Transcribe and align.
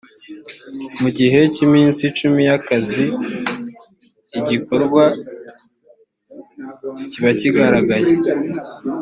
mu 1.01 1.09
gihe 1.17 1.39
cy 1.53 1.59
‘iminsi 1.65 2.03
cumi 2.17 2.39
y’akazi 2.47 3.05
igikorwa 4.39 5.03
kibakigaragaye. 7.09 8.11